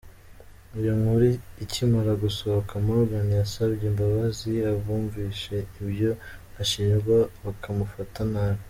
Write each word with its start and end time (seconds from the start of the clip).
Iyo 0.79 0.91
nkuru 0.99 1.25
ikimara 1.63 2.11
gusohoka, 2.23 2.73
Morgan 2.85 3.27
yasabye 3.39 3.83
imbabazi 3.91 4.51
abumvise 4.71 5.55
ibyo 5.81 6.11
ashinjwa 6.61 7.17
bakamufata 7.45 8.21
nabi. 8.33 8.59